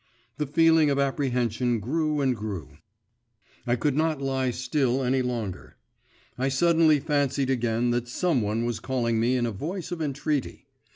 The 0.39 0.47
feeling 0.47 0.89
of 0.89 0.97
apprehension 0.97 1.79
grew 1.79 2.21
and 2.21 2.35
grew; 2.35 2.79
I 3.67 3.75
could 3.75 3.95
not 3.95 4.19
lie 4.19 4.49
still 4.49 5.03
any 5.03 5.21
longer; 5.21 5.77
I 6.39 6.49
suddenly 6.49 6.99
fancied 6.99 7.51
again 7.51 7.91
that 7.91 8.07
some 8.07 8.41
one 8.41 8.65
was 8.65 8.79
calling 8.79 9.19
me 9.19 9.35
in 9.35 9.45
a 9.45 9.51
voice 9.51 9.91
of 9.91 10.01
entreaty. 10.01 10.65